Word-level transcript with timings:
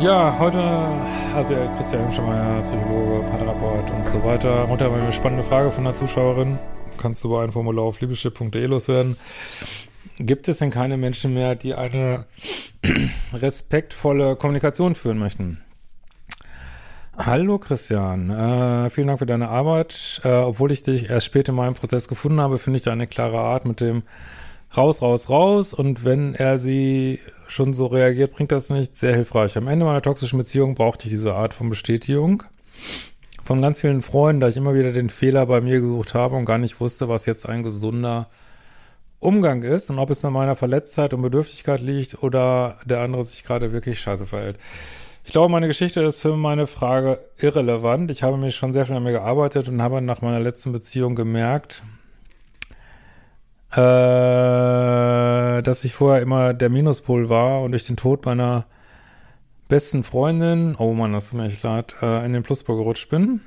Ja, 0.00 0.36
heute, 0.38 0.60
also 1.34 1.54
Christian 1.76 2.02
Hemschemeyer, 2.02 2.62
Psychologe, 2.62 3.26
Paartherapeut 3.30 3.90
und 3.92 4.08
so 4.08 4.22
weiter. 4.24 4.68
Heute 4.68 4.84
haben 4.84 4.96
wir 4.96 5.02
eine 5.02 5.12
spannende 5.12 5.44
Frage 5.44 5.70
von 5.70 5.86
einer 5.86 5.94
Zuschauerin. 5.94 6.58
Kannst 6.98 7.22
du 7.22 7.28
über 7.28 7.42
ein 7.42 7.52
Formular 7.52 7.84
auf 7.84 8.00
liebeschip.de 8.00 8.66
loswerden. 8.66 9.16
Gibt 10.18 10.48
es 10.48 10.58
denn 10.58 10.70
keine 10.70 10.96
Menschen 10.96 11.32
mehr, 11.32 11.54
die 11.54 11.74
eine 11.74 12.26
respektvolle 13.32 14.36
Kommunikation 14.36 14.96
führen 14.96 15.18
möchten? 15.18 15.60
Hallo 17.16 17.58
Christian, 17.58 18.30
äh, 18.30 18.90
vielen 18.90 19.06
Dank 19.06 19.20
für 19.20 19.26
deine 19.26 19.48
Arbeit. 19.48 20.20
Äh, 20.24 20.30
obwohl 20.30 20.72
ich 20.72 20.82
dich 20.82 21.08
erst 21.08 21.26
spät 21.26 21.48
in 21.48 21.54
meinem 21.54 21.74
Prozess 21.74 22.08
gefunden 22.08 22.40
habe, 22.40 22.58
finde 22.58 22.78
ich 22.78 22.84
deine 22.84 23.06
klare 23.06 23.38
Art 23.38 23.64
mit 23.64 23.80
dem 23.80 24.02
raus, 24.76 25.02
raus, 25.02 25.28
raus. 25.28 25.74
Und 25.74 26.04
wenn 26.04 26.34
er 26.34 26.58
sie 26.58 27.20
schon 27.48 27.74
so 27.74 27.86
reagiert, 27.86 28.32
bringt 28.32 28.52
das 28.52 28.70
nicht. 28.70 28.96
Sehr 28.96 29.14
hilfreich. 29.14 29.56
Am 29.56 29.68
Ende 29.68 29.84
meiner 29.84 30.02
toxischen 30.02 30.38
Beziehung 30.38 30.74
brauchte 30.74 31.06
ich 31.06 31.10
diese 31.10 31.34
Art 31.34 31.54
von 31.54 31.70
Bestätigung 31.70 32.42
von 33.44 33.60
ganz 33.60 33.80
vielen 33.80 34.02
Freunden, 34.02 34.40
da 34.40 34.48
ich 34.48 34.56
immer 34.56 34.74
wieder 34.74 34.92
den 34.92 35.10
Fehler 35.10 35.46
bei 35.46 35.60
mir 35.60 35.80
gesucht 35.80 36.14
habe 36.14 36.34
und 36.36 36.46
gar 36.46 36.58
nicht 36.58 36.80
wusste, 36.80 37.08
was 37.08 37.26
jetzt 37.26 37.46
ein 37.46 37.62
gesunder 37.62 38.28
Umgang 39.20 39.62
ist 39.62 39.90
und 39.90 39.98
ob 39.98 40.10
es 40.10 40.24
an 40.24 40.32
meiner 40.32 40.54
Verletztheit 40.54 41.12
und 41.14 41.22
Bedürftigkeit 41.22 41.80
liegt 41.80 42.22
oder 42.22 42.78
der 42.84 43.00
andere 43.00 43.22
sich 43.24 43.44
gerade 43.44 43.72
wirklich 43.72 44.00
scheiße 44.00 44.26
verhält. 44.26 44.58
Ich 45.24 45.32
glaube, 45.32 45.50
meine 45.50 45.68
Geschichte 45.68 46.02
ist 46.02 46.20
für 46.20 46.36
meine 46.36 46.66
Frage 46.66 47.18
irrelevant. 47.38 48.10
Ich 48.10 48.22
habe 48.22 48.36
mich 48.36 48.56
schon 48.56 48.72
sehr 48.72 48.86
viel 48.86 48.96
an 48.96 49.02
mir 49.02 49.12
gearbeitet 49.12 49.68
und 49.68 49.80
habe 49.80 50.02
nach 50.02 50.20
meiner 50.20 50.40
letzten 50.40 50.72
Beziehung 50.72 51.14
gemerkt, 51.14 51.82
äh, 53.74 55.62
dass 55.62 55.84
ich 55.84 55.94
vorher 55.94 56.22
immer 56.22 56.54
der 56.54 56.68
Minuspol 56.68 57.28
war 57.28 57.62
und 57.62 57.72
durch 57.72 57.86
den 57.86 57.96
Tod 57.96 58.24
meiner 58.24 58.66
besten 59.68 60.04
Freundin, 60.04 60.76
oh 60.78 60.92
Mann, 60.92 61.12
das 61.12 61.30
tut 61.30 61.38
mir 61.38 61.46
echt 61.46 61.62
leid, 61.62 61.96
äh, 62.00 62.24
in 62.24 62.32
den 62.32 62.42
Pluspol 62.42 62.76
gerutscht 62.76 63.08
bin. 63.08 63.40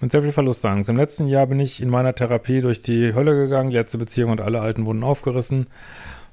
Mit 0.00 0.12
sehr 0.12 0.22
viel 0.22 0.32
Verlustangst. 0.32 0.88
Im 0.88 0.96
letzten 0.96 1.26
Jahr 1.26 1.46
bin 1.46 1.58
ich 1.58 1.80
in 1.82 1.88
meiner 1.88 2.14
Therapie 2.14 2.60
durch 2.60 2.82
die 2.82 3.14
Hölle 3.14 3.34
gegangen, 3.34 3.70
die 3.70 3.76
letzte 3.76 3.98
Beziehung 3.98 4.30
und 4.30 4.40
alle 4.40 4.60
alten 4.60 4.84
Wunden 4.84 5.04
aufgerissen 5.04 5.66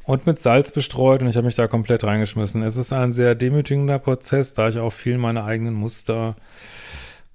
und 0.04 0.26
mit 0.26 0.40
Salz 0.40 0.72
bestreut 0.72 1.22
und 1.22 1.30
ich 1.30 1.38
habe 1.38 1.46
mich 1.46 1.56
da 1.56 1.68
komplett 1.68 2.04
reingeschmissen. 2.04 2.62
Es 2.62 2.76
ist 2.76 2.92
ein 2.92 3.14
sehr 3.14 3.36
demütigender 3.36 4.00
Prozess, 4.00 4.54
da 4.54 4.68
ich 4.68 4.80
auch 4.80 4.92
viel 4.92 5.18
meine 5.18 5.46
eigenen 5.46 5.74
Muster 5.74 6.36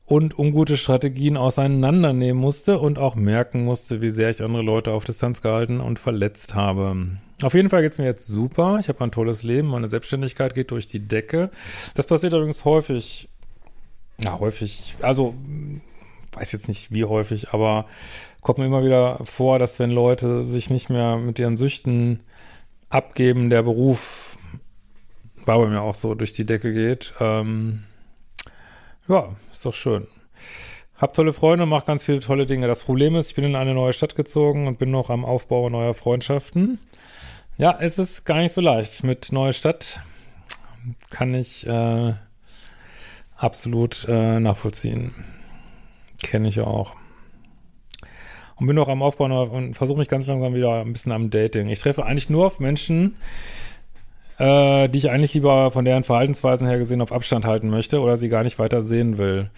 und 0.08 0.38
ungute 0.38 0.78
Strategien 0.78 1.36
auseinandernehmen 1.36 2.40
musste 2.40 2.78
und 2.78 2.98
auch 2.98 3.14
merken 3.14 3.64
musste, 3.64 4.00
wie 4.00 4.10
sehr 4.10 4.30
ich 4.30 4.42
andere 4.42 4.62
Leute 4.62 4.92
auf 4.92 5.04
Distanz 5.04 5.42
gehalten 5.42 5.80
und 5.80 5.98
verletzt 5.98 6.54
habe. 6.54 6.96
Auf 7.42 7.52
jeden 7.52 7.68
Fall 7.68 7.82
geht's 7.82 7.98
mir 7.98 8.06
jetzt 8.06 8.26
super. 8.26 8.78
Ich 8.80 8.88
habe 8.88 9.04
ein 9.04 9.10
tolles 9.10 9.42
Leben. 9.42 9.68
Meine 9.68 9.90
Selbstständigkeit 9.90 10.54
geht 10.54 10.70
durch 10.70 10.88
die 10.88 11.06
Decke. 11.06 11.50
Das 11.94 12.06
passiert 12.06 12.32
übrigens 12.32 12.64
häufig. 12.64 13.28
Ja, 14.18 14.38
häufig. 14.40 14.96
Also, 15.02 15.34
weiß 16.32 16.52
jetzt 16.52 16.68
nicht 16.68 16.90
wie 16.90 17.04
häufig, 17.04 17.50
aber 17.50 17.84
kommt 18.40 18.58
mir 18.58 18.66
immer 18.66 18.84
wieder 18.84 19.20
vor, 19.24 19.58
dass 19.58 19.78
wenn 19.78 19.90
Leute 19.90 20.44
sich 20.46 20.70
nicht 20.70 20.88
mehr 20.88 21.18
mit 21.18 21.38
ihren 21.38 21.58
Süchten 21.58 22.20
abgeben, 22.88 23.50
der 23.50 23.62
Beruf 23.62 24.38
war 25.44 25.58
bei 25.58 25.66
mir 25.66 25.82
auch 25.82 25.94
so 25.94 26.14
durch 26.14 26.32
die 26.32 26.46
Decke 26.46 26.72
geht. 26.72 27.12
Ähm, 27.20 27.84
ja, 29.08 29.36
ist 29.50 29.64
doch 29.64 29.74
schön. 29.74 30.06
Hab 30.96 31.14
tolle 31.14 31.32
Freunde 31.32 31.62
und 31.62 31.70
mach 31.70 31.86
ganz 31.86 32.04
viele 32.04 32.20
tolle 32.20 32.46
Dinge. 32.46 32.66
Das 32.66 32.82
Problem 32.82 33.14
ist, 33.14 33.28
ich 33.30 33.34
bin 33.36 33.44
in 33.44 33.56
eine 33.56 33.74
neue 33.74 33.92
Stadt 33.92 34.16
gezogen 34.16 34.66
und 34.66 34.78
bin 34.78 34.90
noch 34.90 35.10
am 35.10 35.24
Aufbau 35.24 35.70
neuer 35.70 35.94
Freundschaften. 35.94 36.78
Ja, 37.56 37.76
es 37.80 37.98
ist 37.98 38.24
gar 38.24 38.38
nicht 38.38 38.52
so 38.52 38.60
leicht. 38.60 39.04
Mit 39.04 39.32
neue 39.32 39.52
Stadt 39.52 40.00
kann 41.10 41.34
ich 41.34 41.66
äh, 41.66 42.14
absolut 43.36 44.06
äh, 44.08 44.40
nachvollziehen. 44.40 45.14
Kenne 46.22 46.48
ich 46.48 46.60
auch. 46.60 46.94
Und 48.56 48.66
bin 48.66 48.74
noch 48.74 48.88
am 48.88 49.02
Aufbau 49.02 49.24
und 49.44 49.74
versuche 49.74 49.98
mich 49.98 50.08
ganz 50.08 50.26
langsam 50.26 50.54
wieder 50.54 50.80
ein 50.80 50.92
bisschen 50.92 51.12
am 51.12 51.30
Dating. 51.30 51.68
Ich 51.68 51.78
treffe 51.78 52.04
eigentlich 52.04 52.28
nur 52.28 52.46
auf 52.46 52.58
Menschen, 52.58 53.16
äh, 54.38 54.88
die 54.88 54.98
ich 54.98 55.10
eigentlich 55.10 55.34
lieber 55.34 55.70
von 55.70 55.84
deren 55.84 56.04
Verhaltensweisen 56.04 56.66
her 56.66 56.78
gesehen 56.78 57.00
auf 57.00 57.12
Abstand 57.12 57.44
halten 57.44 57.68
möchte 57.70 58.00
oder 58.00 58.16
sie 58.16 58.28
gar 58.28 58.44
nicht 58.44 58.58
weiter 58.58 58.80
sehen 58.80 59.18
will. 59.18 59.50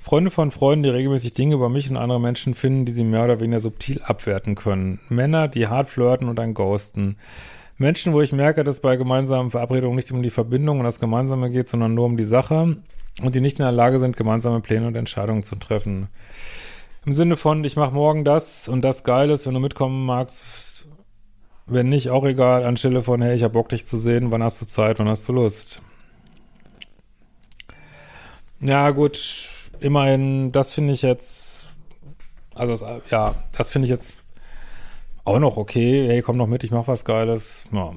Freunde 0.00 0.30
von 0.30 0.50
Freunden, 0.50 0.84
die 0.84 0.90
regelmäßig 0.90 1.34
Dinge 1.34 1.54
über 1.54 1.68
mich 1.68 1.90
und 1.90 1.96
andere 1.96 2.20
Menschen 2.20 2.54
finden, 2.54 2.84
die 2.84 2.92
sie 2.92 3.04
mehr 3.04 3.24
oder 3.24 3.40
weniger 3.40 3.60
subtil 3.60 4.00
abwerten 4.02 4.54
können. 4.54 5.00
Männer, 5.08 5.48
die 5.48 5.66
hart 5.66 5.88
flirten 5.88 6.28
und 6.28 6.36
dann 6.36 6.54
ghosten. 6.54 7.16
Menschen, 7.76 8.12
wo 8.12 8.20
ich 8.20 8.32
merke, 8.32 8.64
dass 8.64 8.80
bei 8.80 8.96
gemeinsamen 8.96 9.50
Verabredungen 9.50 9.96
nicht 9.96 10.10
um 10.10 10.22
die 10.22 10.30
Verbindung 10.30 10.78
und 10.78 10.84
das 10.84 11.00
Gemeinsame 11.00 11.50
geht, 11.50 11.68
sondern 11.68 11.94
nur 11.94 12.06
um 12.06 12.16
die 12.16 12.24
Sache 12.24 12.76
und 13.22 13.34
die 13.34 13.40
nicht 13.40 13.58
in 13.58 13.64
der 13.64 13.72
Lage 13.72 13.98
sind, 13.98 14.16
gemeinsame 14.16 14.60
Pläne 14.60 14.86
und 14.86 14.96
Entscheidungen 14.96 15.42
zu 15.42 15.56
treffen. 15.56 16.08
Im 17.06 17.12
Sinne 17.12 17.36
von, 17.36 17.62
ich 17.64 17.76
mache 17.76 17.94
morgen 17.94 18.24
das 18.24 18.68
und 18.68 18.82
das 18.84 19.04
Geiles, 19.04 19.46
wenn 19.46 19.54
du 19.54 19.60
mitkommen 19.60 20.04
magst, 20.04 20.67
wenn 21.68 21.88
nicht, 21.88 22.10
auch 22.10 22.24
egal, 22.24 22.64
anstelle 22.64 23.02
von, 23.02 23.22
hey, 23.22 23.34
ich 23.34 23.42
hab 23.42 23.52
Bock, 23.52 23.68
dich 23.68 23.86
zu 23.86 23.98
sehen, 23.98 24.30
wann 24.30 24.42
hast 24.42 24.60
du 24.60 24.66
Zeit, 24.66 24.98
wann 24.98 25.08
hast 25.08 25.28
du 25.28 25.32
Lust? 25.32 25.82
Ja, 28.60 28.90
gut, 28.90 29.48
immerhin, 29.80 30.50
das 30.52 30.72
finde 30.72 30.92
ich 30.92 31.02
jetzt, 31.02 31.74
also, 32.54 32.86
das, 32.86 33.10
ja, 33.10 33.34
das 33.52 33.70
finde 33.70 33.86
ich 33.86 33.90
jetzt 33.90 34.24
auch 35.24 35.38
noch 35.38 35.56
okay. 35.56 36.08
Hey, 36.08 36.22
komm 36.22 36.36
noch 36.38 36.46
mit, 36.46 36.64
ich 36.64 36.70
mach 36.70 36.88
was 36.88 37.04
Geiles. 37.04 37.66
Ja. 37.70 37.92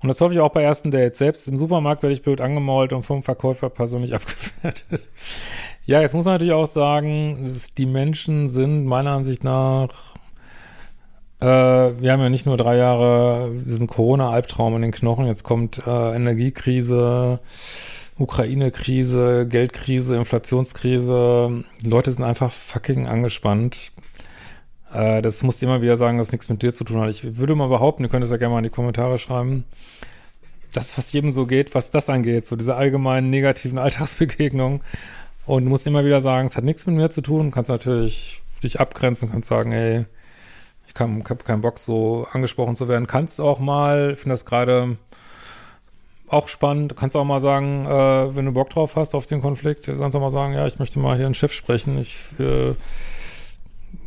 Und 0.00 0.06
das 0.06 0.20
hoffe 0.20 0.34
ich 0.34 0.40
auch 0.40 0.52
bei 0.52 0.62
ersten 0.62 0.90
Dates. 0.90 1.18
Selbst 1.18 1.48
im 1.48 1.56
Supermarkt 1.56 2.02
werde 2.02 2.12
ich 2.12 2.22
blöd 2.22 2.40
angemault 2.40 2.92
und 2.92 3.04
vom 3.04 3.22
Verkäufer 3.22 3.70
persönlich 3.70 4.14
abgewertet. 4.14 5.08
ja, 5.86 6.00
jetzt 6.00 6.14
muss 6.14 6.26
man 6.26 6.34
natürlich 6.34 6.52
auch 6.52 6.66
sagen, 6.66 7.50
die 7.76 7.86
Menschen 7.86 8.48
sind 8.48 8.84
meiner 8.84 9.12
Ansicht 9.12 9.42
nach 9.42 10.17
äh, 11.40 11.44
wir 11.44 12.12
haben 12.12 12.20
ja 12.20 12.28
nicht 12.28 12.46
nur 12.46 12.56
drei 12.56 12.76
Jahre 12.76 13.52
diesen 13.64 13.86
Corona-Albtraum 13.86 14.76
in 14.76 14.82
den 14.82 14.92
Knochen, 14.92 15.26
jetzt 15.26 15.44
kommt 15.44 15.80
äh, 15.86 16.16
Energiekrise, 16.16 17.40
Ukraine-Krise, 18.18 19.46
Geldkrise, 19.48 20.16
Inflationskrise. 20.16 21.64
Die 21.80 21.88
Leute 21.88 22.10
sind 22.10 22.24
einfach 22.24 22.50
fucking 22.50 23.06
angespannt. 23.06 23.92
Äh, 24.92 25.22
das 25.22 25.42
musst 25.42 25.62
du 25.62 25.66
immer 25.66 25.82
wieder 25.82 25.96
sagen, 25.96 26.18
dass 26.18 26.32
nichts 26.32 26.48
mit 26.48 26.62
dir 26.62 26.72
zu 26.72 26.84
tun 26.84 27.00
hat. 27.00 27.10
Ich 27.10 27.38
würde 27.38 27.54
mal 27.54 27.68
behaupten, 27.68 28.02
ihr 28.02 28.10
könnt 28.10 28.24
es 28.24 28.30
ja 28.30 28.36
gerne 28.36 28.52
mal 28.52 28.58
in 28.58 28.64
die 28.64 28.70
Kommentare 28.70 29.18
schreiben, 29.18 29.64
dass 30.72 30.92
fast 30.92 31.12
jedem 31.12 31.30
so 31.30 31.46
geht, 31.46 31.74
was 31.74 31.90
das 31.92 32.10
angeht, 32.10 32.46
so 32.46 32.56
diese 32.56 32.74
allgemeinen 32.74 33.30
negativen 33.30 33.78
Alltagsbegegnungen. 33.78 34.80
Und 35.46 35.64
du 35.64 35.70
musst 35.70 35.86
immer 35.86 36.04
wieder 36.04 36.20
sagen, 36.20 36.46
es 36.48 36.56
hat 36.56 36.64
nichts 36.64 36.84
mit 36.86 36.96
mir 36.96 37.10
zu 37.10 37.22
tun. 37.22 37.52
Kannst 37.52 37.70
natürlich 37.70 38.42
dich 38.62 38.80
abgrenzen, 38.80 39.30
kannst 39.30 39.48
sagen, 39.48 39.72
ey, 39.72 40.04
ich 40.88 41.00
habe 41.00 41.44
keinen 41.44 41.60
Bock, 41.60 41.78
so 41.78 42.26
angesprochen 42.32 42.76
zu 42.76 42.88
werden. 42.88 43.06
Kannst 43.06 43.40
auch 43.40 43.58
mal, 43.58 44.12
ich 44.12 44.18
finde 44.18 44.34
das 44.34 44.44
gerade 44.44 44.96
auch 46.28 46.48
spannend, 46.48 46.96
kannst 46.96 47.16
auch 47.16 47.24
mal 47.24 47.40
sagen, 47.40 47.86
äh, 47.86 48.36
wenn 48.36 48.44
du 48.44 48.52
Bock 48.52 48.70
drauf 48.70 48.96
hast 48.96 49.14
auf 49.14 49.26
den 49.26 49.40
Konflikt, 49.40 49.86
kannst 49.86 50.16
auch 50.16 50.20
mal 50.20 50.30
sagen, 50.30 50.54
ja, 50.54 50.66
ich 50.66 50.78
möchte 50.78 50.98
mal 50.98 51.16
hier 51.16 51.26
ein 51.26 51.34
Schiff 51.34 51.52
sprechen, 51.52 51.98
ich, 51.98 52.18
äh, 52.38 52.74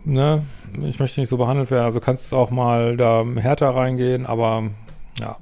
ne, 0.06 0.44
ich 0.83 1.00
möchte 1.00 1.19
nicht 1.19 1.29
so 1.29 1.38
behandelt 1.38 1.71
werden. 1.71 1.85
Also 1.85 2.00
kannst 2.00 2.31
du 2.31 2.38
auch 2.38 2.51
mal 2.51 2.97
da 2.97 3.25
härter 3.38 3.69
reingehen, 3.69 4.25
aber 4.25 4.69
ja. 5.19 5.38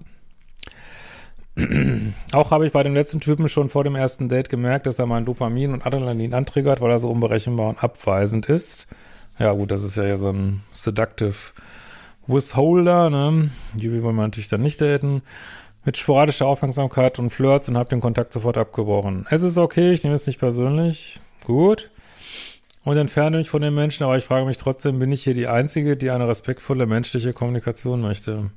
auch 2.33 2.51
habe 2.51 2.65
ich 2.65 2.71
bei 2.71 2.83
dem 2.83 2.93
letzten 2.93 3.19
Typen 3.19 3.49
schon 3.49 3.69
vor 3.69 3.83
dem 3.83 3.95
ersten 3.95 4.29
Date 4.29 4.49
gemerkt, 4.49 4.85
dass 4.85 4.99
er 4.99 5.05
mein 5.05 5.25
Dopamin 5.25 5.73
und 5.73 5.85
Adrenalin 5.85 6.33
antriggert, 6.33 6.79
weil 6.79 6.91
er 6.91 6.99
so 6.99 7.09
unberechenbar 7.09 7.69
und 7.69 7.83
abweisend 7.83 8.47
ist. 8.47 8.87
Ja, 9.39 9.53
gut, 9.53 9.71
das 9.71 9.83
ist 9.83 9.95
ja 9.95 10.17
so 10.17 10.29
ein 10.29 10.61
Seductive 10.73 11.35
Withholder, 12.27 13.09
ne? 13.09 13.49
Die 13.73 13.91
will 13.91 14.01
man 14.01 14.17
natürlich 14.17 14.49
dann 14.49 14.61
nicht 14.61 14.81
daten. 14.81 15.21
Mit 15.85 15.97
sporadischer 15.97 16.45
Aufmerksamkeit 16.45 17.17
und 17.19 17.29
Flirts 17.29 17.69
und 17.69 17.77
habe 17.77 17.89
den 17.89 18.01
Kontakt 18.01 18.33
sofort 18.33 18.57
abgebrochen. 18.57 19.25
Es 19.29 19.41
ist 19.41 19.57
okay, 19.57 19.91
ich 19.93 20.03
nehme 20.03 20.15
es 20.15 20.27
nicht 20.27 20.39
persönlich. 20.39 21.21
Gut. 21.45 21.89
Und 22.83 22.97
entferne 22.97 23.37
mich 23.37 23.49
von 23.49 23.61
den 23.61 23.73
Menschen, 23.73 24.03
aber 24.03 24.17
ich 24.17 24.25
frage 24.25 24.45
mich 24.45 24.57
trotzdem, 24.57 24.99
bin 24.99 25.11
ich 25.11 25.23
hier 25.23 25.33
die 25.33 25.47
Einzige, 25.47 25.95
die 25.95 26.11
eine 26.11 26.27
respektvolle 26.27 26.85
menschliche 26.85 27.33
Kommunikation 27.33 28.01
möchte? 28.01 28.51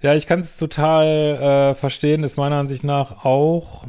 Ja, 0.00 0.14
ich 0.14 0.26
kann 0.26 0.40
es 0.40 0.56
total 0.56 1.06
äh, 1.06 1.74
verstehen, 1.74 2.22
ist 2.22 2.36
meiner 2.36 2.56
Ansicht 2.56 2.84
nach 2.84 3.24
auch. 3.24 3.86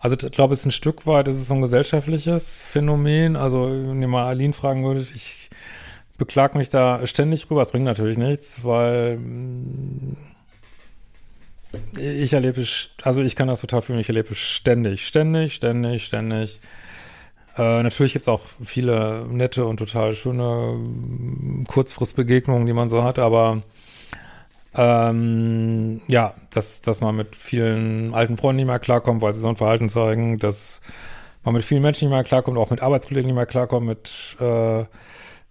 Also 0.00 0.16
ich 0.16 0.32
glaube, 0.32 0.54
es 0.54 0.60
ist 0.60 0.66
ein 0.66 0.70
Stück 0.70 1.06
weit, 1.06 1.28
es 1.28 1.36
ist 1.36 1.48
so 1.48 1.54
ein 1.54 1.60
gesellschaftliches 1.60 2.62
Phänomen. 2.62 3.36
Also, 3.36 3.68
wenn 3.68 4.00
ihr 4.00 4.08
mal 4.08 4.26
Aline 4.26 4.52
fragen 4.52 4.84
würdet, 4.84 5.12
ich 5.14 5.50
beklag 6.18 6.54
mich 6.54 6.68
da 6.68 7.06
ständig 7.06 7.50
rüber. 7.50 7.62
Es 7.62 7.70
bringt 7.70 7.84
natürlich 7.84 8.18
nichts, 8.18 8.64
weil 8.64 9.16
mm, 9.16 10.16
ich 11.98 12.32
erlebe, 12.32 12.64
also 13.02 13.22
ich 13.22 13.36
kann 13.36 13.48
das 13.48 13.60
total 13.60 13.82
fühlen, 13.82 14.00
ich 14.00 14.08
erlebe 14.08 14.34
ständig, 14.34 15.06
ständig, 15.06 15.54
ständig, 15.54 16.04
ständig. 16.04 16.60
Äh, 17.56 17.82
natürlich 17.82 18.12
gibt's 18.12 18.28
auch 18.28 18.42
viele 18.64 19.26
nette 19.28 19.64
und 19.64 19.78
total 19.78 20.14
schöne 20.14 20.76
mm, 20.76 21.64
Kurzfristbegegnungen, 21.66 22.66
die 22.66 22.72
man 22.72 22.88
so 22.88 23.02
hat, 23.02 23.18
aber 23.18 23.62
ähm, 24.78 26.00
ja, 26.06 26.34
dass, 26.50 26.82
dass 26.82 27.00
man 27.00 27.16
mit 27.16 27.34
vielen 27.34 28.14
alten 28.14 28.36
Freunden 28.36 28.58
nicht 28.58 28.66
mehr 28.66 28.78
klarkommt, 28.78 29.20
weil 29.22 29.34
sie 29.34 29.40
so 29.40 29.48
ein 29.48 29.56
Verhalten 29.56 29.88
zeigen, 29.88 30.38
dass 30.38 30.80
man 31.42 31.54
mit 31.54 31.64
vielen 31.64 31.82
Menschen 31.82 32.04
nicht 32.04 32.14
mehr 32.14 32.22
klarkommt, 32.22 32.56
auch 32.56 32.70
mit 32.70 32.80
Arbeitskollegen 32.80 33.26
nicht 33.26 33.34
mehr 33.34 33.46
klarkommt, 33.46 33.86
mit 33.86 34.36
äh, 34.40 34.84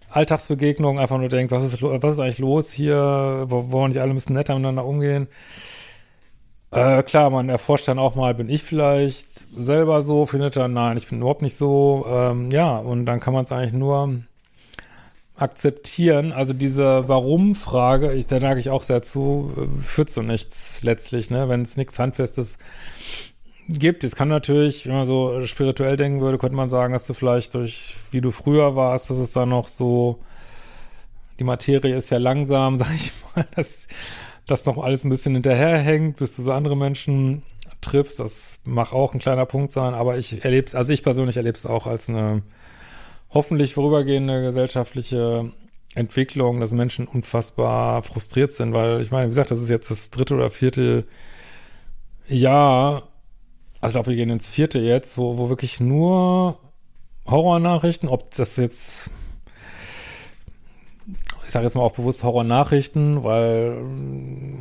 Alltagsbegegnungen 0.10 1.02
einfach 1.02 1.18
nur 1.18 1.28
denkt, 1.28 1.52
was 1.52 1.66
ist, 1.66 1.84
was 1.84 2.14
ist 2.14 2.20
eigentlich 2.20 2.40
los 2.40 2.72
hier, 2.72 3.46
wo, 3.48 3.70
wo 3.70 3.86
nicht 3.86 4.00
alle 4.00 4.14
müssen 4.14 4.32
netter 4.34 4.54
miteinander 4.56 4.86
umgehen. 4.86 5.28
Äh, 6.72 7.04
klar, 7.04 7.30
man 7.30 7.50
erforscht 7.50 7.90
dann 7.90 8.00
auch 8.00 8.16
mal, 8.16 8.34
bin 8.34 8.50
ich 8.50 8.64
vielleicht 8.64 9.46
selber 9.58 10.02
so, 10.02 10.26
findet 10.26 10.56
dann, 10.56 10.74
nein, 10.74 10.96
ich 10.96 11.08
bin 11.10 11.20
überhaupt 11.20 11.42
nicht 11.42 11.58
so. 11.58 12.06
Ähm, 12.10 12.50
ja, 12.52 12.78
und 12.78 13.06
dann 13.06 13.20
kann 13.20 13.34
man 13.34 13.44
es 13.44 13.52
eigentlich 13.52 13.74
nur 13.74 14.22
akzeptieren. 15.38 16.34
Also 16.34 16.54
diese 16.54 17.08
Warum-Frage, 17.08 18.14
ich, 18.14 18.28
da 18.28 18.40
neige 18.40 18.60
ich 18.60 18.70
auch 18.70 18.84
sehr 18.84 19.04
zu, 19.04 19.52
führt 19.82 20.10
zu 20.10 20.24
nichts 20.24 20.82
letztlich, 20.84 21.30
ne? 21.30 21.48
Wenn 21.48 21.62
es 21.62 21.78
nichts 21.78 22.00
Handfestes 22.00 22.58
gibt. 23.70 24.04
Es 24.04 24.16
kann 24.16 24.30
natürlich, 24.30 24.88
wenn 24.88 24.94
man 24.94 25.06
so 25.06 25.46
spirituell 25.46 25.98
denken 25.98 26.22
würde, 26.22 26.38
könnte 26.38 26.56
man 26.56 26.70
sagen, 26.70 26.94
dass 26.94 27.06
du 27.06 27.14
vielleicht 27.14 27.54
durch, 27.54 27.98
wie 28.12 28.22
du 28.22 28.32
früher 28.32 28.76
warst, 28.76 29.10
dass 29.10 29.18
es 29.18 29.34
da 29.34 29.46
noch 29.46 29.68
so, 29.68 30.20
die 31.40 31.44
Materie 31.44 31.96
ist 31.96 32.10
ja 32.10 32.18
langsam, 32.18 32.78
sag 32.78 32.96
ich 32.96 33.12
mal, 33.36 33.46
dass 33.56 33.88
das 34.48 34.66
noch 34.66 34.78
alles 34.78 35.04
ein 35.04 35.10
bisschen 35.10 35.34
hinterherhängt, 35.34 36.18
bis 36.18 36.36
du 36.36 36.42
so 36.42 36.52
andere 36.52 36.78
Menschen 36.78 37.44
triffst. 37.82 38.20
Das 38.20 38.58
mag 38.64 38.94
auch 38.94 39.14
ein 39.14 39.20
kleiner 39.20 39.46
Punkt 39.46 39.72
sein, 39.72 39.94
aber 39.94 40.18
ich 40.18 40.44
erlebe 40.44 40.68
es, 40.68 40.74
also 40.74 40.94
ich 40.94 41.04
persönlich 41.04 41.38
erlebe 41.38 41.58
es 41.58 41.66
auch 41.66 41.86
als 41.86 42.10
eine 42.10 42.42
hoffentlich 43.30 43.74
vorübergehende 43.74 44.42
gesellschaftliche 44.42 45.52
Entwicklung, 45.96 46.60
dass 46.60 46.72
Menschen 46.72 47.08
unfassbar 47.08 48.04
frustriert 48.04 48.52
sind, 48.52 48.74
weil 48.74 49.02
ich 49.02 49.12
meine, 49.12 49.26
wie 49.26 49.32
gesagt, 49.32 49.52
das 49.52 49.62
ist 49.62 49.70
jetzt 49.70 49.90
das 49.90 50.12
dritte 50.12 50.36
oder 50.36 50.50
vierte 50.50 51.06
Jahr, 52.28 53.10
also 53.82 53.92
ich 53.92 53.94
glaube, 53.94 54.10
wir 54.12 54.16
gehen 54.16 54.30
ins 54.30 54.50
vierte 54.50 54.80
jetzt, 54.80 55.18
wo, 55.18 55.38
wo 55.38 55.50
wirklich 55.50 55.80
nur 55.80 56.60
Horrornachrichten, 57.26 58.10
ob 58.10 58.32
das 58.36 58.58
jetzt, 58.58 59.10
ich 61.46 61.52
sage 61.52 61.66
jetzt 61.66 61.76
mal 61.76 61.82
auch 61.82 61.94
bewusst 61.94 62.24
Horrornachrichten, 62.24 63.24
weil 63.24 63.78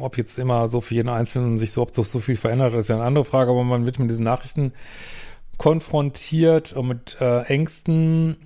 ob 0.01 0.17
jetzt 0.17 0.39
immer 0.39 0.69
so 0.69 0.81
für 0.81 0.95
jeden 0.95 1.09
Einzelnen 1.09 1.59
sich 1.59 1.73
so, 1.73 1.83
ob 1.83 1.95
so, 1.95 2.03
so 2.03 2.19
viel 2.19 2.37
verändert, 2.37 2.75
ist 2.75 2.89
ja 2.89 2.97
eine 2.97 3.05
andere 3.05 3.25
Frage, 3.25 3.51
aber 3.51 3.65
man 3.65 3.85
wird 3.85 3.99
mit 3.99 4.11
diesen 4.11 4.25
Nachrichten 4.25 4.73
konfrontiert 5.59 6.73
und 6.73 6.89
mit 6.89 7.17
äh, 7.21 7.43
Ängsten 7.43 8.37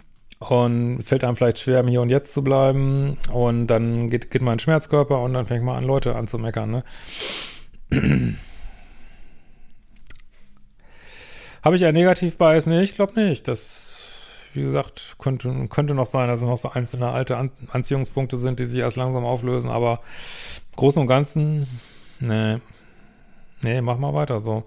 und 0.40 1.02
fällt 1.02 1.22
einem 1.22 1.36
vielleicht 1.36 1.58
schwer, 1.58 1.80
im 1.80 1.88
Hier 1.88 2.00
und 2.00 2.08
Jetzt 2.08 2.32
zu 2.32 2.42
bleiben. 2.42 3.18
Und 3.32 3.66
dann 3.66 4.08
geht, 4.10 4.30
geht 4.30 4.40
man 4.42 4.54
in 4.54 4.56
den 4.56 4.62
Schmerzkörper 4.62 5.22
und 5.22 5.34
dann 5.34 5.46
fängt 5.46 5.64
man 5.64 5.76
an, 5.76 5.84
Leute 5.84 6.16
anzumeckern. 6.16 6.70
Ne? 6.70 6.82
Habe 11.62 11.76
ich 11.76 11.84
einen 11.84 11.94
Negativ-Bias? 11.94 12.64
Nee, 12.66 12.80
ich 12.80 12.94
glaube 12.94 13.20
nicht. 13.22 13.46
Das, 13.46 13.98
wie 14.54 14.62
gesagt, 14.62 15.16
könnte, 15.18 15.66
könnte 15.68 15.92
noch 15.92 16.06
sein, 16.06 16.28
dass 16.28 16.40
es 16.40 16.46
noch 16.46 16.56
so 16.56 16.70
einzelne 16.70 17.10
alte 17.10 17.36
An 17.36 17.50
Anziehungspunkte 17.70 18.38
sind, 18.38 18.60
die 18.60 18.64
sich 18.64 18.78
erst 18.78 18.96
langsam 18.96 19.26
auflösen. 19.26 19.68
Aber 19.68 20.00
im 20.70 20.76
Großen 20.76 21.02
und 21.02 21.08
Ganzen, 21.08 21.66
nee. 22.20 22.56
Nee, 23.62 23.80
mach 23.80 23.98
mal 23.98 24.14
weiter 24.14 24.40
so 24.40 24.64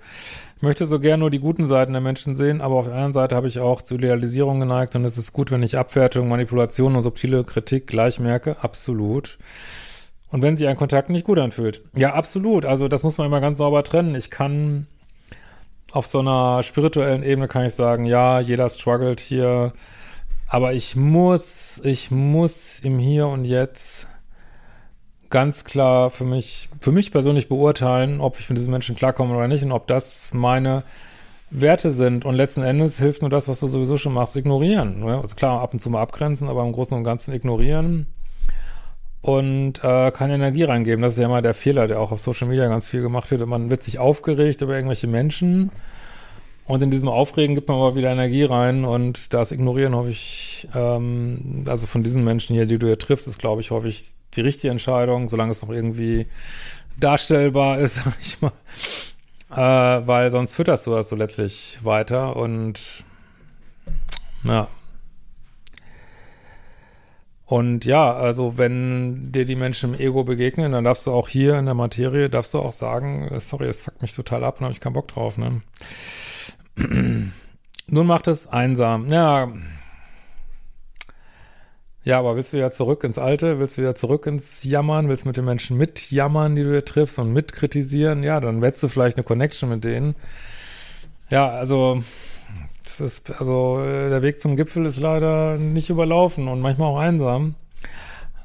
möchte 0.63 0.85
so 0.85 0.99
gern 0.99 1.19
nur 1.19 1.29
die 1.29 1.39
guten 1.39 1.65
Seiten 1.65 1.91
der 1.91 2.01
Menschen 2.01 2.35
sehen, 2.35 2.61
aber 2.61 2.75
auf 2.75 2.85
der 2.85 2.93
anderen 2.93 3.13
Seite 3.13 3.35
habe 3.35 3.47
ich 3.47 3.59
auch 3.59 3.81
zu 3.81 3.95
Idealisierung 3.95 4.61
geneigt 4.61 4.95
und 4.95 5.03
es 5.03 5.17
ist 5.17 5.33
gut, 5.33 5.51
wenn 5.51 5.61
ich 5.61 5.77
Abwertung, 5.77 6.29
Manipulation 6.29 6.95
und 6.95 7.01
subtile 7.01 7.43
Kritik 7.43 7.85
gleich 7.85 8.19
merke. 8.19 8.55
Absolut. 8.63 9.37
Und 10.29 10.41
wenn 10.41 10.55
sich 10.55 10.67
ein 10.67 10.77
Kontakt 10.77 11.09
nicht 11.09 11.25
gut 11.25 11.37
anfühlt. 11.37 11.83
Ja, 11.95 12.13
absolut. 12.13 12.65
Also 12.65 12.87
das 12.87 13.03
muss 13.03 13.17
man 13.17 13.27
immer 13.27 13.41
ganz 13.41 13.57
sauber 13.59 13.83
trennen. 13.83 14.15
Ich 14.15 14.31
kann 14.31 14.87
auf 15.91 16.07
so 16.07 16.19
einer 16.19 16.63
spirituellen 16.63 17.23
Ebene 17.23 17.47
kann 17.47 17.65
ich 17.65 17.73
sagen, 17.73 18.05
ja, 18.05 18.39
jeder 18.39 18.67
struggelt 18.69 19.19
hier, 19.19 19.73
aber 20.47 20.73
ich 20.73 20.95
muss, 20.95 21.81
ich 21.83 22.09
muss 22.09 22.79
im 22.79 22.97
Hier 22.99 23.27
und 23.27 23.45
Jetzt 23.45 24.07
ganz 25.33 25.63
klar 25.63 26.11
für 26.11 26.25
mich, 26.25 26.69
für 26.79 26.91
mich 26.91 27.11
persönlich 27.11 27.49
beurteilen, 27.49 28.21
ob 28.21 28.39
ich 28.39 28.47
mit 28.49 28.57
diesen 28.59 28.69
Menschen 28.69 28.95
klarkomme 28.95 29.35
oder 29.35 29.47
nicht 29.47 29.63
und 29.63 29.71
ob 29.71 29.87
das 29.87 30.31
meine 30.35 30.83
Werte 31.49 31.89
sind. 31.89 32.23
Und 32.23 32.35
letzten 32.35 32.61
Endes 32.61 32.99
hilft 32.99 33.21
nur 33.21 33.31
das, 33.31 33.47
was 33.47 33.59
du 33.59 33.67
sowieso 33.67 33.97
schon 33.97 34.13
machst, 34.13 34.35
ignorieren. 34.35 34.99
Ne? 34.99 35.19
Also 35.19 35.35
klar, 35.35 35.59
ab 35.59 35.73
und 35.73 35.79
zu 35.79 35.89
mal 35.89 36.03
abgrenzen, 36.03 36.49
aber 36.49 36.63
im 36.63 36.71
Großen 36.71 36.95
und 36.95 37.03
Ganzen 37.03 37.33
ignorieren 37.33 38.05
und 39.23 39.83
äh, 39.83 40.11
keine 40.11 40.35
Energie 40.35 40.65
reingeben. 40.65 41.01
Das 41.01 41.13
ist 41.13 41.19
ja 41.19 41.25
immer 41.25 41.41
der 41.41 41.55
Fehler, 41.55 41.87
der 41.87 41.99
auch 41.99 42.11
auf 42.11 42.19
Social 42.19 42.47
Media 42.47 42.67
ganz 42.67 42.87
viel 42.87 43.01
gemacht 43.01 43.31
wird. 43.31 43.43
Man 43.47 43.71
wird 43.71 43.81
sich 43.81 43.97
aufgeregt 43.97 44.61
über 44.61 44.75
irgendwelche 44.75 45.07
Menschen 45.07 45.71
und 46.65 46.83
in 46.83 46.91
diesem 46.91 47.07
Aufregen 47.07 47.55
gibt 47.55 47.69
man 47.69 47.77
aber 47.77 47.95
wieder 47.95 48.11
Energie 48.11 48.43
rein 48.43 48.85
und 48.85 49.33
das 49.33 49.51
Ignorieren 49.51 49.95
hoffe 49.95 50.11
ich, 50.11 50.67
ähm, 50.75 51.63
also 51.67 51.87
von 51.87 52.03
diesen 52.03 52.23
Menschen 52.23 52.55
hier, 52.55 52.67
die 52.67 52.77
du 52.77 52.85
hier 52.85 52.99
triffst, 52.99 53.27
ist 53.27 53.39
glaube 53.39 53.61
ich 53.61 53.71
häufig 53.71 54.13
die 54.35 54.41
richtige 54.41 54.71
Entscheidung, 54.71 55.29
solange 55.29 55.51
es 55.51 55.61
noch 55.61 55.69
irgendwie 55.69 56.27
darstellbar 56.97 57.79
ist, 57.79 57.95
sag 58.03 58.15
ich 58.19 58.41
mal. 58.41 58.51
Äh, 59.51 60.07
weil 60.07 60.31
sonst 60.31 60.55
fütterst 60.55 60.87
du 60.87 60.91
das 60.91 61.09
so 61.09 61.15
letztlich 61.15 61.77
weiter 61.83 62.35
und 62.35 63.03
ja. 64.43 64.67
Und 67.45 67.85
ja, 67.85 68.11
also 68.13 68.57
wenn 68.57 69.31
dir 69.31 69.45
die 69.45 69.55
Menschen 69.55 69.93
im 69.93 69.99
Ego 69.99 70.23
begegnen, 70.23 70.71
dann 70.71 70.85
darfst 70.85 71.05
du 71.05 71.11
auch 71.11 71.27
hier 71.27 71.59
in 71.59 71.65
der 71.65 71.75
Materie, 71.75 72.29
darfst 72.29 72.53
du 72.53 72.59
auch 72.59 72.71
sagen, 72.71 73.29
sorry, 73.39 73.67
es 73.67 73.81
fuckt 73.81 74.01
mich 74.01 74.15
total 74.15 74.43
ab 74.43 74.55
und 74.57 74.63
habe 74.63 74.73
ich 74.73 74.79
keinen 74.79 74.93
Bock 74.93 75.07
drauf, 75.09 75.37
ne? 75.37 75.61
Nun 77.87 78.07
macht 78.07 78.27
es 78.27 78.47
einsam. 78.47 79.11
Ja, 79.11 79.51
ja, 82.03 82.19
aber 82.19 82.35
willst 82.35 82.53
du 82.53 82.57
ja 82.57 82.71
zurück 82.71 83.03
ins 83.03 83.17
Alte? 83.17 83.59
Willst 83.59 83.77
du 83.77 83.81
ja 83.81 83.95
zurück 83.95 84.25
ins 84.25 84.63
Jammern? 84.63 85.09
Willst 85.09 85.23
du 85.23 85.29
mit 85.29 85.37
den 85.37 85.45
Menschen 85.45 85.77
mitjammern, 85.77 86.55
die 86.55 86.63
du 86.63 86.71
hier 86.71 86.85
triffst 86.85 87.17
und 87.19 87.31
mitkritisieren? 87.31 88.23
Ja, 88.23 88.39
dann 88.39 88.61
wetzt 88.61 88.83
du 88.83 88.87
vielleicht 88.89 89.17
eine 89.17 89.23
Connection 89.23 89.69
mit 89.69 89.83
denen. 89.83 90.15
Ja, 91.29 91.49
also, 91.49 92.03
das 92.83 92.99
ist, 92.99 93.31
also, 93.39 93.77
der 93.81 94.21
Weg 94.21 94.39
zum 94.39 94.55
Gipfel 94.55 94.85
ist 94.85 94.99
leider 94.99 95.57
nicht 95.57 95.89
überlaufen 95.89 96.47
und 96.47 96.59
manchmal 96.59 96.89
auch 96.89 96.99
einsam. 96.99 97.55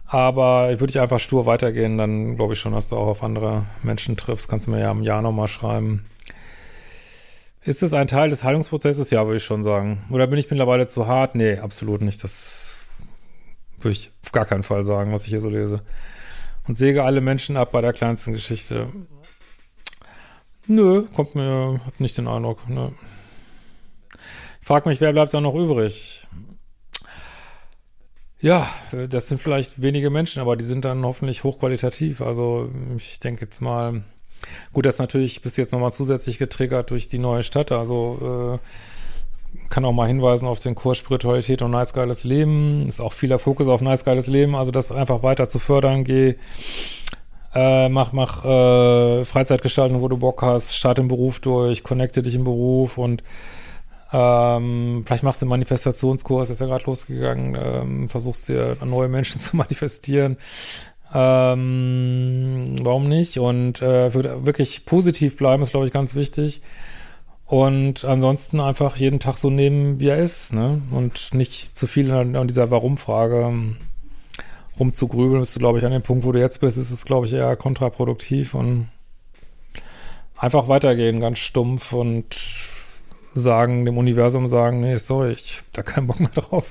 Aber 0.07 0.73
ich 0.73 0.81
würde 0.81 0.93
dich 0.93 1.03
einfach 1.03 1.19
stur 1.21 1.45
weitergehen, 1.45 1.99
dann 1.99 2.37
glaube 2.37 2.55
ich 2.55 2.59
schon, 2.59 2.73
dass 2.73 2.89
du 2.89 2.97
auch 2.97 3.09
auf 3.09 3.23
andere 3.23 3.67
Menschen 3.83 4.17
triffst. 4.17 4.49
Kannst 4.49 4.67
du 4.67 4.71
mir 4.71 4.81
ja 4.81 4.91
im 4.91 5.03
Jahr 5.03 5.21
nochmal 5.21 5.49
schreiben. 5.49 6.07
Ist 7.63 7.83
es 7.83 7.93
ein 7.93 8.09
Teil 8.09 8.31
des 8.31 8.43
Heilungsprozesses? 8.43 9.11
Ja, 9.11 9.27
würde 9.27 9.37
ich 9.37 9.45
schon 9.45 9.63
sagen. 9.63 10.05
Oder 10.11 10.27
bin 10.27 10.39
ich 10.39 10.49
mittlerweile 10.49 10.89
zu 10.89 11.07
hart? 11.07 11.35
Nee, 11.35 11.59
absolut 11.59 12.01
nicht. 12.01 12.25
Das 12.25 12.78
würde 13.81 13.93
ich 13.93 14.11
auf 14.25 14.33
gar 14.33 14.45
keinen 14.45 14.63
Fall 14.63 14.85
sagen, 14.85 15.13
was 15.13 15.25
ich 15.25 15.31
hier 15.31 15.41
so 15.41 15.51
lese. 15.51 15.83
Und 16.67 16.77
säge 16.77 17.05
alle 17.05 17.21
Menschen 17.21 17.57
ab 17.57 17.73
bei 17.73 17.81
der 17.81 17.93
kleinsten 17.93 18.33
Geschichte. 18.33 18.89
Nö, 20.67 21.05
kommt 21.15 21.35
mir, 21.35 21.81
hab 21.85 21.99
nicht 21.99 22.19
den 22.19 22.29
Eindruck. 22.29 22.69
Nö. 22.69 22.91
Ich 24.61 24.67
frag 24.67 24.85
mich, 24.85 25.01
wer 25.01 25.13
bleibt 25.13 25.33
da 25.33 25.41
noch 25.41 25.55
übrig? 25.55 26.27
Ja, 28.41 28.69
das 28.93 29.29
sind 29.29 29.41
vielleicht 29.41 29.83
wenige 29.83 30.11
Menschen, 30.11 30.41
aber 30.41 30.57
die 30.57 30.65
sind 30.65 30.85
dann 30.85 31.05
hoffentlich 31.05 31.43
hochqualitativ. 31.43 32.21
Also 32.21 32.71
ich 32.97 33.19
denke 33.19 33.47
jetzt 33.47 33.61
mal, 33.61 34.05
gut, 34.73 34.87
das 34.87 34.99
natürlich 34.99 35.43
bis 35.43 35.57
jetzt 35.57 35.73
nochmal 35.73 35.93
zusätzlich 35.93 36.39
getriggert 36.39 36.91
durch 36.91 37.09
die 37.09 37.19
neue 37.19 37.43
Stadt. 37.43 37.73
Also 37.73 38.61
äh, 38.63 38.69
kann 39.71 39.85
auch 39.85 39.93
mal 39.93 40.09
hinweisen 40.09 40.47
auf 40.47 40.59
den 40.59 40.75
Kurs 40.75 40.99
Spiritualität 40.99 41.63
und 41.63 41.71
nice 41.71 41.93
geiles 41.93 42.25
Leben. 42.25 42.85
Ist 42.87 43.01
auch 43.01 43.13
vieler 43.13 43.39
Fokus 43.39 43.69
auf 43.69 43.81
nice 43.81 44.05
geiles 44.05 44.27
Leben, 44.27 44.55
also 44.55 44.71
das 44.71 44.91
einfach 44.93 45.23
weiter 45.23 45.49
zu 45.49 45.59
fördern. 45.59 46.05
Geh, 46.05 46.37
äh, 47.55 47.89
mach, 47.89 48.13
mach 48.13 48.45
äh, 48.45 49.25
Freizeitgestaltung, 49.25 50.01
wo 50.01 50.09
du 50.09 50.19
Bock 50.19 50.43
hast, 50.43 50.75
starte 50.75 51.03
im 51.03 51.09
Beruf 51.09 51.41
durch, 51.41 51.83
connecte 51.83 52.23
dich 52.23 52.35
im 52.35 52.45
Beruf 52.45 52.99
und 52.99 53.23
ähm, 54.13 55.03
vielleicht 55.05 55.23
machst 55.23 55.43
du 55.43 55.45
einen 55.45 55.51
Manifestationskurs, 55.51 56.51
ist 56.51 56.61
ja 56.61 56.67
gerade 56.67 56.85
losgegangen, 56.85 57.59
ähm, 57.61 58.09
versuchst 58.09 58.49
dir 58.49 58.77
neue 58.85 59.09
Menschen 59.09 59.41
zu 59.41 59.57
manifestieren. 59.57 60.37
Ähm, 61.13 62.77
warum 62.83 63.09
nicht? 63.09 63.39
Und 63.39 63.81
äh, 63.81 64.13
wirklich 64.45 64.85
positiv 64.85 65.37
bleiben 65.37 65.63
ist, 65.63 65.71
glaube 65.71 65.87
ich, 65.87 65.93
ganz 65.93 66.15
wichtig. 66.15 66.61
Und 67.49 68.05
ansonsten 68.05 68.61
einfach 68.61 68.97
jeden 68.97 69.21
Tag 69.21 69.39
so 69.39 69.49
nehmen, 69.49 70.01
wie 70.01 70.09
er 70.09 70.19
ist, 70.19 70.53
ne? 70.53 70.83
Und 70.91 71.33
nicht 71.33 71.75
zu 71.75 71.87
viel 71.87 72.11
an, 72.11 72.47
dieser 72.47 72.71
Warum-Frage 72.71 73.41
ähm, 73.41 73.77
rumzugrübeln, 74.79 75.41
bist 75.41 75.57
du, 75.57 75.61
glaube 75.61 75.79
ich, 75.79 75.87
an 75.87 75.93
dem 75.93 76.03
Punkt, 76.03 76.25
wo 76.25 76.33
du 76.33 76.39
jetzt 76.39 76.61
bist, 76.61 76.77
ist 76.77 76.91
es, 76.91 77.07
glaube 77.07 77.25
ich, 77.25 77.33
eher 77.33 77.57
kontraproduktiv 77.57 78.53
und 78.53 78.91
einfach 80.37 80.69
weitergehen, 80.69 81.21
ganz 81.21 81.39
stumpf 81.39 81.95
und 81.95 82.37
sagen, 83.35 83.87
dem 83.87 83.97
Universum 83.97 84.49
sagen, 84.49 84.83
nee, 84.83 84.97
sorry, 84.97 85.33
ich 85.33 85.59
hab 85.59 85.73
da 85.73 85.83
keinen 85.83 86.07
Bock 86.07 86.21
mehr 86.21 86.29
drauf. 86.29 86.71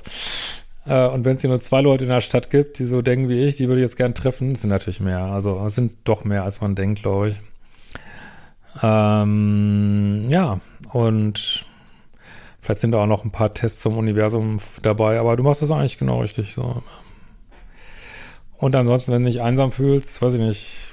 Äh, 0.86 1.08
und 1.08 1.24
wenn 1.24 1.34
es 1.34 1.40
hier 1.40 1.50
nur 1.50 1.58
zwei 1.60 1.80
Leute 1.80 2.04
in 2.04 2.10
der 2.10 2.20
Stadt 2.20 2.50
gibt, 2.50 2.78
die 2.78 2.84
so 2.84 3.02
denken 3.02 3.28
wie 3.28 3.42
ich, 3.42 3.56
die 3.56 3.66
würde 3.66 3.80
ich 3.80 3.86
jetzt 3.86 3.96
gern 3.96 4.14
treffen, 4.14 4.54
sind 4.54 4.70
natürlich 4.70 5.00
mehr. 5.00 5.22
Also 5.22 5.60
es 5.66 5.74
sind 5.74 5.94
doch 6.04 6.22
mehr, 6.22 6.44
als 6.44 6.60
man 6.60 6.76
denkt, 6.76 7.02
glaube 7.02 7.30
ich. 7.30 7.40
Ähm, 8.82 10.28
ja, 10.30 10.60
und 10.92 11.66
vielleicht 12.60 12.80
sind 12.80 12.92
da 12.92 13.02
auch 13.02 13.06
noch 13.06 13.24
ein 13.24 13.32
paar 13.32 13.54
Tests 13.54 13.80
zum 13.80 13.96
Universum 13.96 14.60
dabei, 14.82 15.18
aber 15.18 15.36
du 15.36 15.42
machst 15.42 15.62
das 15.62 15.70
eigentlich 15.70 15.98
genau 15.98 16.20
richtig 16.20 16.54
so. 16.54 16.82
Und 18.56 18.74
ansonsten, 18.74 19.12
wenn 19.12 19.24
du 19.24 19.30
dich 19.30 19.40
einsam 19.40 19.72
fühlst, 19.72 20.20
weiß 20.20 20.34
ich 20.34 20.40
nicht, 20.40 20.90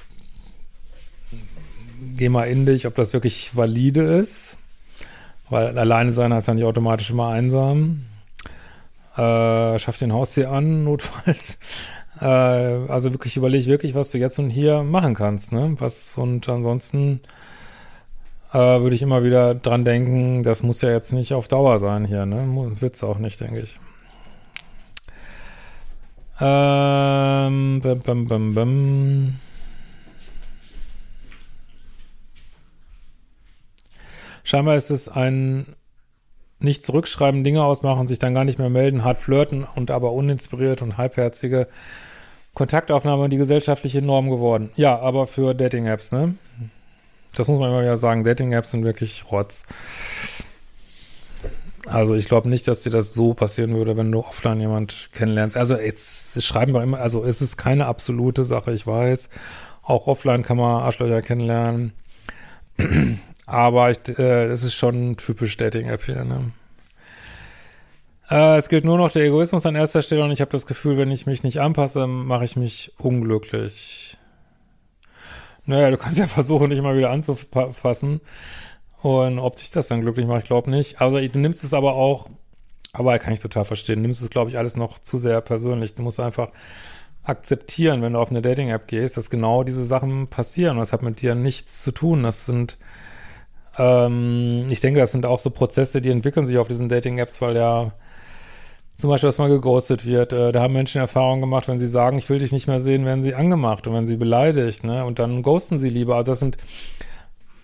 geh 2.16 2.28
mal 2.28 2.44
in 2.44 2.66
dich, 2.66 2.86
ob 2.86 2.94
das 2.94 3.12
wirklich 3.12 3.56
valide 3.56 4.02
ist. 4.02 4.56
Weil 5.48 5.78
alleine 5.78 6.12
sein 6.12 6.32
heißt 6.32 6.48
ja 6.48 6.54
nicht 6.54 6.64
automatisch 6.64 7.10
immer 7.10 7.28
einsam. 7.28 8.04
Äh, 9.16 9.78
schaff 9.78 9.98
den 9.98 10.12
Haustier 10.12 10.50
an, 10.50 10.84
notfalls. 10.84 11.58
Äh, 12.20 12.24
also 12.24 13.12
wirklich 13.12 13.36
überleg 13.36 13.66
wirklich, 13.66 13.94
was 13.94 14.10
du 14.10 14.18
jetzt 14.18 14.38
und 14.38 14.50
hier 14.50 14.82
machen 14.82 15.14
kannst, 15.14 15.52
ne? 15.52 15.74
Was 15.78 16.16
und 16.18 16.48
ansonsten 16.48 17.20
äh, 18.52 18.58
würde 18.58 18.94
ich 18.94 19.02
immer 19.02 19.24
wieder 19.24 19.54
dran 19.54 19.84
denken, 19.84 20.42
das 20.42 20.62
muss 20.62 20.82
ja 20.82 20.90
jetzt 20.90 21.12
nicht 21.12 21.34
auf 21.34 21.48
Dauer 21.48 21.78
sein 21.78 22.04
hier, 22.04 22.26
ne? 22.26 22.46
Wird's 22.80 23.02
auch 23.04 23.18
nicht, 23.18 23.40
denke 23.40 23.60
ich. 23.60 23.78
Ähm, 26.38 27.80
bam, 27.80 28.00
bam, 28.02 28.28
bam, 28.28 28.54
bam. 28.54 29.40
Scheinbar 34.44 34.76
ist 34.76 34.90
es 34.90 35.08
ein 35.08 35.74
nicht 36.58 36.84
zurückschreiben, 36.84 37.44
Dinge 37.44 37.64
ausmachen, 37.64 38.06
sich 38.06 38.18
dann 38.18 38.34
gar 38.34 38.44
nicht 38.44 38.58
mehr 38.58 38.70
melden, 38.70 39.04
hart 39.04 39.18
flirten 39.18 39.66
und 39.74 39.90
aber 39.90 40.12
uninspiriert 40.12 40.82
und 40.82 40.96
halbherzige 40.96 41.68
Kontaktaufnahme 42.54 43.28
die 43.28 43.36
gesellschaftliche 43.36 44.00
Norm 44.00 44.30
geworden. 44.30 44.70
Ja, 44.76 44.98
aber 44.98 45.26
für 45.26 45.54
Dating-Apps, 45.54 46.12
ne? 46.12 46.34
Das 47.38 47.48
muss 47.48 47.58
man 47.58 47.70
immer 47.70 47.82
wieder 47.82 47.96
sagen. 47.96 48.24
Dating-Apps 48.24 48.70
sind 48.70 48.84
wirklich 48.84 49.24
Rotz. 49.30 49.64
Also 51.86 52.14
ich 52.14 52.26
glaube 52.26 52.48
nicht, 52.48 52.66
dass 52.66 52.82
dir 52.82 52.90
das 52.90 53.14
so 53.14 53.34
passieren 53.34 53.74
würde, 53.76 53.96
wenn 53.96 54.10
du 54.10 54.18
offline 54.18 54.60
jemand 54.60 55.10
kennenlernst. 55.12 55.56
Also 55.56 55.76
jetzt 55.76 56.42
schreiben 56.42 56.72
wir 56.72 56.82
immer, 56.82 56.98
also 56.98 57.24
es 57.24 57.40
ist 57.40 57.56
keine 57.56 57.86
absolute 57.86 58.44
Sache, 58.44 58.72
ich 58.72 58.86
weiß. 58.86 59.28
Auch 59.82 60.08
offline 60.08 60.42
kann 60.42 60.56
man 60.56 60.82
Arschlöcher 60.82 61.22
kennenlernen. 61.22 61.92
Aber 63.46 63.90
ich, 63.92 63.98
äh, 64.18 64.48
das 64.48 64.64
ist 64.64 64.74
schon 64.74 65.16
typisch 65.16 65.56
Dating-App 65.56 66.04
hier, 66.04 66.24
ne? 66.24 66.50
Äh, 68.28 68.56
es 68.56 68.68
gilt 68.68 68.84
nur 68.84 68.98
noch 68.98 69.12
der 69.12 69.22
Egoismus 69.22 69.64
an 69.66 69.76
erster 69.76 70.02
Stelle 70.02 70.24
und 70.24 70.32
ich 70.32 70.40
habe 70.40 70.50
das 70.50 70.66
Gefühl, 70.66 70.98
wenn 70.98 71.12
ich 71.12 71.26
mich 71.26 71.44
nicht 71.44 71.60
anpasse, 71.60 72.08
mache 72.08 72.44
ich 72.44 72.56
mich 72.56 72.92
unglücklich. 72.98 74.18
Naja, 75.66 75.90
du 75.90 75.98
kannst 75.98 76.18
ja 76.18 76.26
versuchen, 76.28 76.70
dich 76.70 76.80
mal 76.80 76.96
wieder 76.96 77.10
anzufassen. 77.10 78.20
Und 79.02 79.38
ob 79.38 79.58
sich 79.58 79.70
das 79.70 79.88
dann 79.88 80.00
glücklich 80.00 80.26
macht, 80.26 80.42
ich 80.42 80.46
glaube 80.46 80.70
nicht. 80.70 81.00
Also 81.00 81.20
du 81.20 81.38
nimmst 81.38 81.62
es 81.62 81.74
aber 81.74 81.94
auch, 81.94 82.28
aber 82.92 83.18
kann 83.18 83.32
ich 83.32 83.40
total 83.40 83.64
verstehen, 83.64 84.00
nimmst 84.00 84.22
es, 84.22 84.30
glaube 84.30 84.50
ich, 84.50 84.58
alles 84.58 84.76
noch 84.76 84.98
zu 84.98 85.18
sehr 85.18 85.40
persönlich. 85.42 85.94
Du 85.94 86.02
musst 86.02 86.18
einfach 86.18 86.50
akzeptieren, 87.22 88.02
wenn 88.02 88.14
du 88.14 88.18
auf 88.20 88.30
eine 88.30 88.42
Dating-App 88.42 88.86
gehst, 88.86 89.16
dass 89.16 89.30
genau 89.30 89.64
diese 89.64 89.84
Sachen 89.84 90.28
passieren. 90.28 90.78
Das 90.78 90.92
hat 90.92 91.02
mit 91.02 91.20
dir 91.20 91.34
nichts 91.34 91.82
zu 91.82 91.92
tun. 91.92 92.22
Das 92.22 92.46
sind, 92.46 92.78
ähm, 93.78 94.66
ich 94.70 94.80
denke, 94.80 95.00
das 95.00 95.12
sind 95.12 95.26
auch 95.26 95.40
so 95.40 95.50
Prozesse, 95.50 96.00
die 96.00 96.10
entwickeln 96.10 96.46
sich 96.46 96.58
auf 96.58 96.68
diesen 96.68 96.88
Dating-Apps, 96.88 97.42
weil 97.42 97.56
ja 97.56 97.92
zum 98.96 99.10
Beispiel, 99.10 99.28
dass 99.28 99.38
mal 99.38 99.48
geghostet 99.48 100.06
wird. 100.06 100.32
Äh, 100.32 100.52
da 100.52 100.62
haben 100.62 100.72
Menschen 100.72 101.00
Erfahrungen 101.00 101.42
gemacht, 101.42 101.68
wenn 101.68 101.78
sie 101.78 101.86
sagen, 101.86 102.18
ich 102.18 102.28
will 102.30 102.38
dich 102.38 102.52
nicht 102.52 102.66
mehr 102.66 102.80
sehen, 102.80 103.04
werden 103.04 103.22
sie 103.22 103.34
angemacht 103.34 103.86
und 103.86 103.94
wenn 103.94 104.06
sie 104.06 104.16
beleidigt, 104.16 104.84
ne? 104.84 105.04
Und 105.04 105.18
dann 105.18 105.42
ghosten 105.42 105.76
sie 105.78 105.90
lieber. 105.90 106.16
Also 106.16 106.32
das 106.32 106.40
sind 106.40 106.56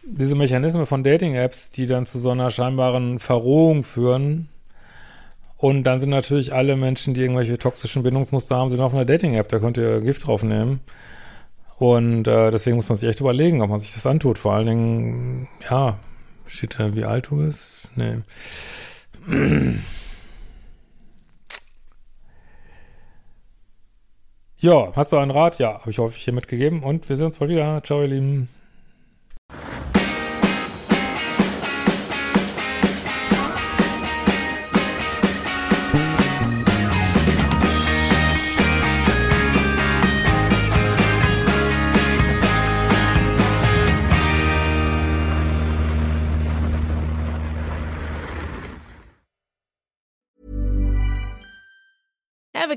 diese 0.05 0.35
Mechanismen 0.35 0.85
von 0.85 1.05
Dating-Apps, 1.05 1.71
die 1.71 1.87
dann 1.87 2.07
zu 2.07 2.19
so 2.19 2.31
einer 2.31 2.51
scheinbaren 2.51 3.19
Verrohung 3.19 3.83
führen. 3.85 4.49
Und 5.57 5.85
dann 5.85 6.01
sind 6.01 6.11
natürlich 6.11 6.53
alle 6.53 6.77
Menschen, 6.77 7.15
die 7.15 7.23
irgendwelche 7.23 7.57
toxischen 7.57 8.03
Bindungsmuster 8.03 8.57
haben, 8.57 8.69
sind 8.69 8.81
auf 8.81 8.93
einer 8.93 9.05
Dating-App. 9.05 9.49
Da 9.49 9.59
könnt 9.59 9.79
ihr 9.79 10.01
Gift 10.01 10.27
draufnehmen. 10.27 10.81
Und 11.79 12.27
äh, 12.29 12.51
deswegen 12.51 12.77
muss 12.77 12.89
man 12.89 12.99
sich 12.99 13.09
echt 13.09 13.21
überlegen, 13.21 13.63
ob 13.63 13.71
man 13.71 13.79
sich 13.79 13.95
das 13.95 14.07
antut. 14.07 14.39
Vor 14.39 14.55
allen 14.55 14.67
Dingen, 14.67 15.49
ja, 15.71 15.99
steht 16.47 16.79
da, 16.79 16.95
wie 16.95 17.05
alt 17.05 17.29
du 17.31 17.37
bist? 17.37 17.89
Nee. 17.97 18.19
Ja, 24.63 24.93
hast 24.95 25.11
du 25.11 25.17
einen 25.17 25.33
Rat? 25.33 25.59
Ja, 25.59 25.81
habe 25.81 25.91
ich 25.91 25.99
häufig 25.99 26.23
hier 26.23 26.33
mitgegeben 26.33 26.85
und 26.85 27.09
wir 27.09 27.17
sehen 27.17 27.27
uns 27.27 27.39
bald 27.39 27.51
wieder. 27.51 27.83
Ciao, 27.83 28.01
ihr 28.01 28.07
Lieben. 28.07 28.49